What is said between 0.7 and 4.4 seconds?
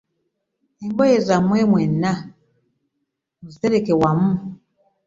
Engoye zammwe mwenna muzitereke wamu.